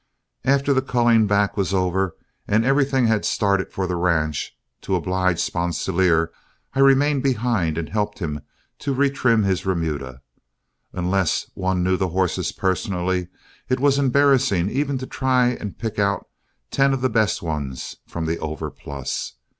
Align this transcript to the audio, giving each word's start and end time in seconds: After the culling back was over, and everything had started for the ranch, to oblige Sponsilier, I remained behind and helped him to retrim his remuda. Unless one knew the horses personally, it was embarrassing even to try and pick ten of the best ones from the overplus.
After 0.43 0.73
the 0.73 0.81
culling 0.81 1.27
back 1.27 1.55
was 1.55 1.75
over, 1.75 2.15
and 2.47 2.65
everything 2.65 3.05
had 3.05 3.23
started 3.23 3.71
for 3.71 3.85
the 3.85 3.95
ranch, 3.95 4.57
to 4.81 4.95
oblige 4.95 5.39
Sponsilier, 5.39 6.31
I 6.73 6.79
remained 6.79 7.21
behind 7.21 7.77
and 7.77 7.87
helped 7.87 8.17
him 8.17 8.41
to 8.79 8.95
retrim 8.95 9.43
his 9.45 9.63
remuda. 9.63 10.23
Unless 10.91 11.51
one 11.53 11.83
knew 11.83 11.97
the 11.97 12.07
horses 12.09 12.51
personally, 12.51 13.27
it 13.69 13.79
was 13.79 13.99
embarrassing 13.99 14.71
even 14.71 14.97
to 14.97 15.05
try 15.05 15.49
and 15.49 15.77
pick 15.77 15.99
ten 16.71 16.93
of 16.93 17.01
the 17.01 17.07
best 17.07 17.43
ones 17.43 17.97
from 18.07 18.25
the 18.25 18.37
overplus. 18.39 19.33